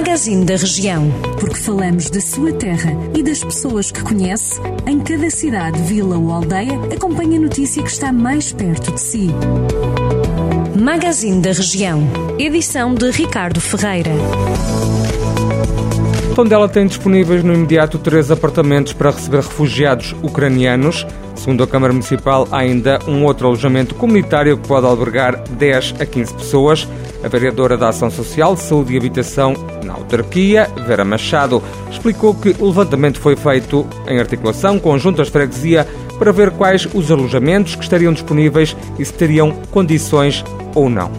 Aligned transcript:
Magazine 0.00 0.46
da 0.46 0.56
Região. 0.56 1.10
Porque 1.38 1.58
falamos 1.58 2.08
da 2.08 2.22
sua 2.22 2.54
terra 2.54 2.90
e 3.14 3.22
das 3.22 3.44
pessoas 3.44 3.92
que 3.92 4.02
conhece, 4.02 4.58
em 4.86 4.98
cada 4.98 5.28
cidade, 5.28 5.78
vila 5.82 6.16
ou 6.16 6.32
aldeia, 6.32 6.72
acompanhe 6.90 7.36
a 7.36 7.40
notícia 7.40 7.82
que 7.82 7.90
está 7.90 8.10
mais 8.10 8.50
perto 8.50 8.92
de 8.92 8.98
si. 8.98 9.28
Magazine 10.74 11.42
da 11.42 11.52
Região. 11.52 12.02
Edição 12.38 12.94
de 12.94 13.10
Ricardo 13.10 13.60
Ferreira. 13.60 14.10
Tondela 16.34 16.66
tem 16.66 16.86
disponíveis 16.86 17.44
no 17.44 17.52
imediato 17.52 17.98
três 17.98 18.30
apartamentos 18.30 18.94
para 18.94 19.10
receber 19.10 19.42
refugiados 19.42 20.16
ucranianos. 20.22 21.06
Segundo 21.40 21.64
a 21.64 21.66
Câmara 21.66 21.90
Municipal, 21.90 22.46
há 22.52 22.58
ainda 22.58 22.98
um 23.08 23.24
outro 23.24 23.46
alojamento 23.46 23.94
comunitário 23.94 24.58
que 24.58 24.68
pode 24.68 24.84
albergar 24.84 25.42
10 25.48 25.94
a 25.98 26.04
15 26.04 26.34
pessoas. 26.34 26.86
A 27.24 27.28
vereadora 27.28 27.78
da 27.78 27.88
Ação 27.88 28.10
Social, 28.10 28.54
Saúde 28.58 28.92
e 28.92 28.98
Habitação 28.98 29.54
na 29.82 29.94
autarquia, 29.94 30.68
Vera 30.86 31.02
Machado, 31.02 31.62
explicou 31.90 32.34
que 32.34 32.54
o 32.58 32.66
levantamento 32.66 33.18
foi 33.18 33.36
feito 33.36 33.86
em 34.06 34.18
articulação 34.18 34.78
com 34.78 34.98
juntas 34.98 35.28
de 35.28 35.32
freguesia 35.32 35.88
para 36.18 36.30
ver 36.30 36.50
quais 36.50 36.86
os 36.92 37.10
alojamentos 37.10 37.74
que 37.74 37.84
estariam 37.84 38.12
disponíveis 38.12 38.76
e 38.98 39.04
se 39.04 39.14
teriam 39.14 39.50
condições 39.70 40.44
ou 40.74 40.90
não. 40.90 41.10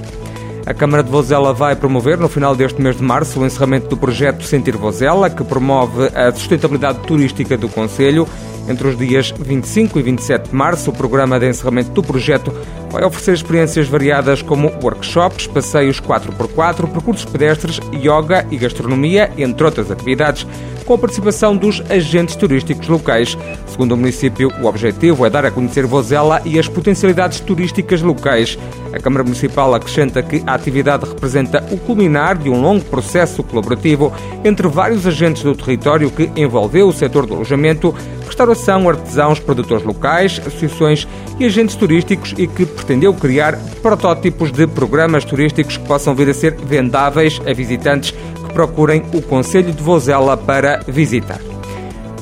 A 0.66 0.74
Câmara 0.76 1.04
de 1.04 1.10
Vozela 1.10 1.54
vai 1.54 1.76
promover, 1.76 2.18
no 2.20 2.30
final 2.30 2.56
deste 2.56 2.80
mês 2.80 2.96
de 2.96 3.04
março, 3.04 3.40
o 3.40 3.46
encerramento 3.46 3.88
do 3.88 3.98
projeto 3.98 4.44
Sentir 4.44 4.78
Vozela, 4.78 5.30
que 5.30 5.44
promove 5.44 6.06
a 6.14 6.32
sustentabilidade 6.32 7.00
turística 7.00 7.58
do 7.58 7.68
Conselho. 7.68 8.28
Entre 8.70 8.88
os 8.88 8.96
dias 8.96 9.34
25 9.38 10.00
e 10.00 10.04
27 10.04 10.50
de 10.50 10.56
março, 10.56 10.92
o 10.92 10.94
programa 10.94 11.40
de 11.40 11.50
encerramento 11.50 11.90
do 11.92 12.04
projeto 12.04 12.54
vai 12.92 13.04
oferecer 13.06 13.34
experiências 13.34 13.88
variadas 13.88 14.42
como 14.42 14.72
workshops, 14.84 15.48
passeios 15.48 16.00
4x4, 16.02 16.88
percursos 16.92 17.26
pedestres, 17.26 17.80
yoga 17.94 18.46
e 18.52 18.58
gastronomia, 18.58 19.32
entre 19.38 19.64
outras 19.64 19.90
atividades, 19.90 20.46
com 20.86 20.96
a 20.96 20.98
participação 20.98 21.56
dos 21.56 21.82
agentes 21.90 22.36
turísticos 22.36 22.88
locais. 22.88 23.38
Segundo 23.66 23.94
o 23.94 23.98
município, 23.98 24.52
o 24.62 24.66
objetivo 24.66 25.26
é 25.26 25.30
dar 25.30 25.46
a 25.46 25.52
conhecer 25.52 25.86
Vozela 25.86 26.42
e 26.44 26.60
as 26.60 26.68
potencialidades 26.68 27.40
turísticas 27.40 28.02
locais. 28.02 28.58
A 28.92 29.00
Câmara 29.00 29.24
Municipal 29.24 29.74
acrescenta 29.74 30.22
que 30.22 30.44
a 30.46 30.54
atividade 30.54 31.06
representa 31.06 31.66
o 31.72 31.78
culminar 31.78 32.38
de 32.38 32.50
um 32.50 32.60
longo 32.60 32.84
processo 32.84 33.42
colaborativo 33.42 34.12
entre 34.44 34.68
vários 34.68 35.08
agentes 35.08 35.44
do 35.44 35.56
território 35.56 36.12
que 36.12 36.30
envolveu 36.36 36.90
o 36.90 36.94
setor 36.94 37.26
do 37.26 37.36
alojamento, 37.36 37.96
restauração, 38.26 38.90
artesãos, 38.90 39.40
produtores 39.40 39.86
locais, 39.86 40.42
associações 40.46 41.08
e 41.40 41.46
agentes 41.46 41.76
turísticos 41.76 42.34
e 42.38 42.48
que 42.48 42.66
pretendeu 42.82 43.14
criar 43.14 43.56
protótipos 43.82 44.52
de 44.52 44.66
programas 44.66 45.24
turísticos 45.24 45.78
que 45.78 45.88
possam 45.88 46.16
vir 46.16 46.30
a 46.30 46.34
ser 46.34 46.56
vendáveis 46.56 47.40
a 47.48 47.54
visitantes 47.54 48.10
que 48.12 48.54
procurem 48.54 49.04
o 49.14 49.22
Conselho 49.22 49.72
de 49.72 49.84
Vozela 49.84 50.36
para 50.36 50.82
visitar. 50.88 51.40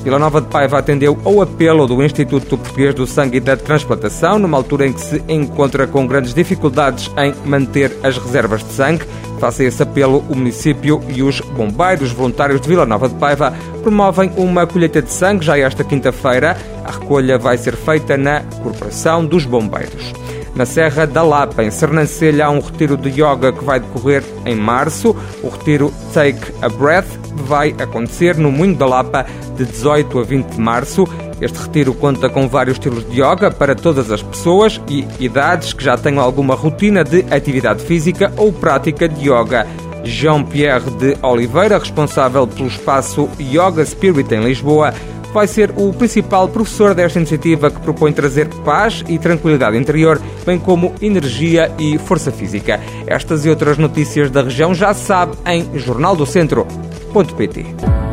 Vila 0.04 0.18
Nova 0.18 0.40
de 0.40 0.48
Paiva 0.48 0.78
atendeu 0.78 1.18
ao 1.24 1.42
apelo 1.42 1.86
do 1.86 2.02
Instituto 2.02 2.56
Português 2.56 2.94
do 2.94 3.06
Sangue 3.06 3.38
e 3.38 3.40
da 3.40 3.56
Transplantação, 3.56 4.38
numa 4.38 4.56
altura 4.56 4.86
em 4.86 4.92
que 4.92 5.00
se 5.00 5.22
encontra 5.28 5.86
com 5.86 6.06
grandes 6.06 6.32
dificuldades 6.32 7.10
em 7.18 7.34
manter 7.48 7.94
as 8.02 8.16
reservas 8.16 8.62
de 8.62 8.72
sangue. 8.72 9.04
Face 9.38 9.62
a 9.62 9.66
esse 9.66 9.82
apelo, 9.82 10.24
o 10.28 10.36
município 10.36 11.02
e 11.08 11.22
os 11.22 11.40
bombeiros 11.40 12.12
voluntários 12.12 12.60
de 12.60 12.68
Vila 12.68 12.86
Nova 12.86 13.08
de 13.08 13.14
Paiva 13.14 13.54
promovem 13.82 14.30
uma 14.36 14.66
colheita 14.66 15.00
de 15.00 15.10
sangue 15.10 15.44
já 15.44 15.58
esta 15.58 15.84
quinta-feira. 15.84 16.56
A 16.84 16.92
recolha 16.92 17.38
vai 17.38 17.56
ser 17.56 17.76
feita 17.76 18.16
na 18.16 18.40
Corporação 18.62 19.24
dos 19.24 19.44
Bombeiros. 19.44 20.12
Na 20.60 20.66
Serra 20.66 21.06
da 21.06 21.22
Lapa, 21.22 21.64
em 21.64 21.70
Sernancelha, 21.70 22.44
há 22.44 22.50
um 22.50 22.60
retiro 22.60 22.94
de 22.94 23.08
yoga 23.08 23.50
que 23.50 23.64
vai 23.64 23.80
decorrer 23.80 24.22
em 24.44 24.54
março. 24.54 25.16
O 25.42 25.48
retiro 25.48 25.90
Take 26.12 26.52
a 26.60 26.68
Breath 26.68 27.08
vai 27.46 27.74
acontecer 27.78 28.36
no 28.36 28.52
Moinho 28.52 28.76
da 28.76 28.84
Lapa 28.84 29.24
de 29.56 29.64
18 29.64 30.18
a 30.18 30.22
20 30.22 30.46
de 30.48 30.60
março. 30.60 31.08
Este 31.40 31.56
retiro 31.62 31.94
conta 31.94 32.28
com 32.28 32.46
vários 32.46 32.76
estilos 32.76 33.08
de 33.08 33.22
yoga 33.22 33.50
para 33.50 33.74
todas 33.74 34.10
as 34.10 34.22
pessoas 34.22 34.78
e 34.86 35.08
idades 35.18 35.72
que 35.72 35.82
já 35.82 35.96
tenham 35.96 36.22
alguma 36.22 36.54
rotina 36.54 37.02
de 37.02 37.24
atividade 37.30 37.82
física 37.82 38.30
ou 38.36 38.52
prática 38.52 39.08
de 39.08 39.30
yoga. 39.30 39.66
Jean-Pierre 40.04 40.90
de 40.90 41.16
Oliveira, 41.22 41.78
responsável 41.78 42.46
pelo 42.46 42.68
espaço 42.68 43.30
Yoga 43.40 43.82
Spirit 43.86 44.34
em 44.34 44.44
Lisboa, 44.44 44.92
vai 45.32 45.46
ser 45.46 45.72
o 45.76 45.92
principal 45.92 46.48
professor 46.48 46.94
desta 46.94 47.18
iniciativa 47.18 47.70
que 47.70 47.80
propõe 47.80 48.12
trazer 48.12 48.48
paz 48.64 49.04
e 49.08 49.18
tranquilidade 49.18 49.76
interior, 49.76 50.20
bem 50.44 50.58
como 50.58 50.94
energia 51.00 51.72
e 51.78 51.98
força 51.98 52.30
física. 52.30 52.80
Estas 53.06 53.44
e 53.44 53.50
outras 53.50 53.78
notícias 53.78 54.30
da 54.30 54.42
região 54.42 54.74
já 54.74 54.94
sabe 54.94 55.36
em 55.46 55.78
jornaldocentro.pt. 55.78 58.09